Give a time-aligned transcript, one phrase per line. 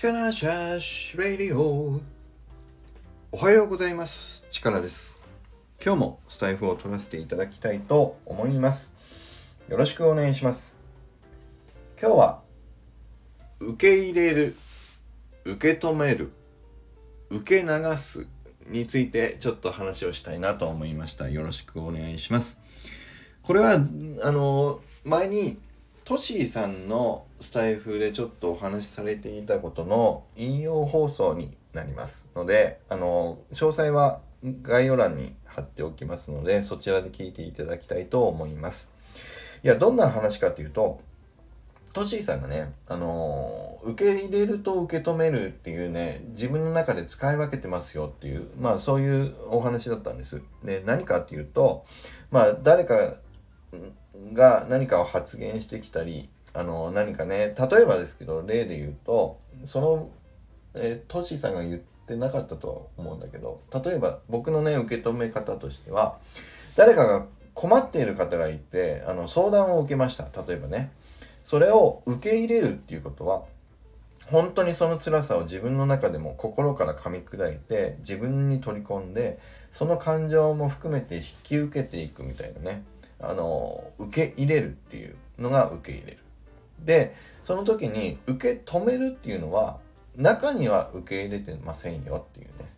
[0.00, 2.00] 力シャーシュレディオ
[3.32, 4.46] おはようございます。
[4.48, 5.18] 力です。
[5.84, 8.92] 今日もスタイフを取らせていただきたいと思います。
[9.68, 10.76] よろしくお願いします。
[12.00, 12.42] 今日は
[13.58, 14.54] 受け入れる
[15.44, 16.30] 受け止める
[17.30, 18.28] 受け流す
[18.68, 21.28] についてちょっと話をしたいなと思いました。
[21.28, 22.60] よろしくお願いします。
[23.42, 23.72] これは
[24.22, 25.58] あの前に
[26.08, 34.22] トシーさんのスタイフでちょっとお話しされていたことの引用放送になりますので、あの、詳細は
[34.62, 38.90] 概要欄に貼っておきますので、そちらで聞いていただきたいと思います。
[39.62, 40.98] いや、どんな話かというと、
[41.92, 50.40] トシーさんがね、あの受け入れると受け止めるっていうね、自分の中で使い分けてますよっていう、まあそういうお話だったんです。
[50.64, 51.84] で、何かっていうと、
[52.30, 53.18] まあ誰か
[54.32, 60.10] が何かを発言してきたりあの何かね例えばですけど例で言うとその、
[60.74, 66.18] えー、トシさんが言ってなかったとは思うんだけど例えば僕のね受け止め方としては
[66.76, 70.90] 誰かが困っている方がいてあの相談を受けました例えばね。
[71.48, 73.44] それを受け入れるっていうことは
[74.26, 79.38] 本当にその辛さを自分の中でも心から噛み砕いて自分に取り込んで
[79.70, 82.82] その感情も含めて引き受けていくみたいなね。
[83.20, 86.18] あの受け入れるっていうのが受け入れる。
[86.84, 89.78] でその時に受け止めるっていうのは
[90.16, 92.68] 中には受け入れてませんよっていうね。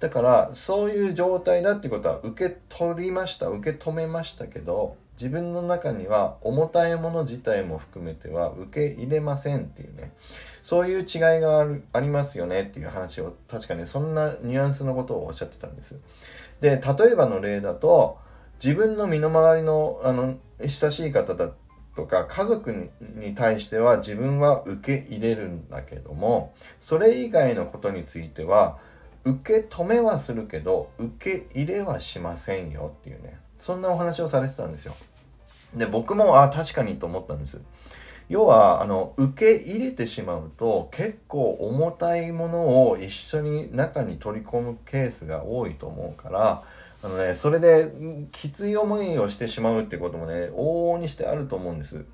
[0.00, 10.12] だからそういう状態だってことは受け取りました受け止めましたけど自分の中には重たいもの自体も含めては受け入れませんっていうね
[10.62, 11.06] そういう違い
[11.40, 16.00] があるありますよねっていう話を確かにそんなニュアンスのことをおっしゃってたんです。
[16.60, 18.18] で例えばの例だと
[18.62, 21.50] 自分の身の回りのあの親しい方だ
[21.96, 28.78] とか家族に対しては自分は受け入れるんだけどもそれ以外のことについては
[29.24, 34.94] 受け止めはするけど受け入れはしませんよっていうねそんなお話をされてたんですよ。
[35.74, 37.60] で僕もあ確かにと思ったんです。
[38.28, 46.62] 要はあの受け入れてしまうと結構重たいものを一緒に中に取り込むケースが多いと思うから
[47.02, 47.92] あのね、それで
[48.30, 52.04] きつい思いをしてしまうってこともね、往々にしてあると思うんです。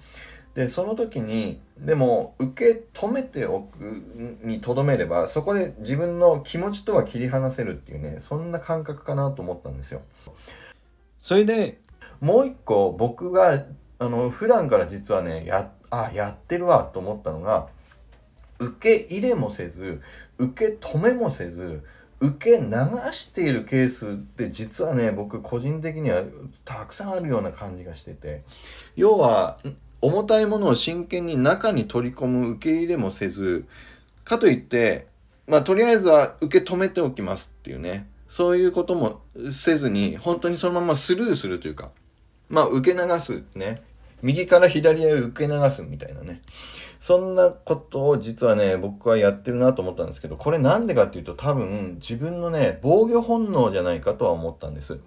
[0.54, 3.78] で、その時に、でも、受け止めておく
[4.42, 10.00] にとどめれば、そこで自分の気持ちとは切り離せるっていうね、そんな感覚かなと思ったんですよ。
[11.20, 11.78] それで、
[12.20, 13.62] もう一個僕が、
[13.98, 17.68] あの、普段から実はね、や、あ、やってるわと思ったのが、
[18.58, 20.00] 受け入れもせず、
[20.38, 21.84] 受け止めもせず、
[22.20, 22.66] 受け流
[23.12, 26.22] しているケースって実はね僕個人的には
[26.64, 28.42] たくさんあるような感じがしてて
[28.96, 29.58] 要は
[30.00, 33.66] 重たいものを真剣に中に取り込む受け入れもせず
[34.24, 35.06] かといって
[35.46, 39.20] まあとりあえずは受け止めておきますっていうねそういうことも
[39.52, 41.90] せずに本当にそのままスルーするというか
[42.48, 43.82] まあ受け流すね。
[44.22, 46.40] 右から左へ受け流すみたいなね。
[47.00, 54.98] そんなことを実はね、僕はやってるなと思ったんですけど、これなんでかっていうと多分自分のね、防御本能じゃないかとは思ったんです。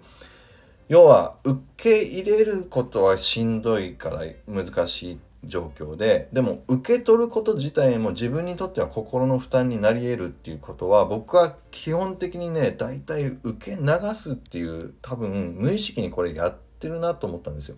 [0.88, 17.76] 要は、受け入れることはしんどいから難しい状況で、でも受け取ること自体も自分にとっては心の負担になり得るっていうことは、僕は基本的にね、大体受け流すっていう多分無意識にこれやってるなと思ったんですよ。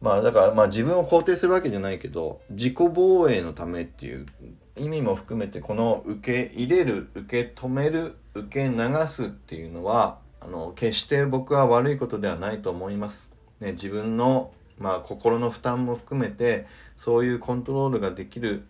[0.00, 4.26] まあだからまあ自分を肯定するわけじゃないけど自己防衛のためっていう
[4.76, 13.30] 意味も含めてこの受け入れる受け止める受け流すっていうのはあの決して僕は悪いことではないと思います。
[13.60, 18.62] ね、自分の、まあ、心の負担も含めてそういうコントロールができる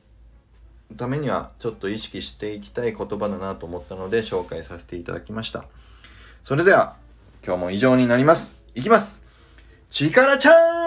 [0.97, 5.67] ためにはちょっと意識していきたい言葉だなと思ったので紹介させていただきました。
[6.43, 6.97] それでは
[7.47, 8.61] 今日も以上になります。
[8.75, 9.23] いきます
[9.91, 10.80] 力チャーン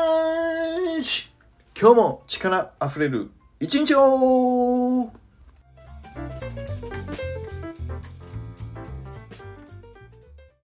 [1.04, 1.30] 日。
[1.80, 3.30] 今日も力あふれる
[3.60, 5.12] 一日を。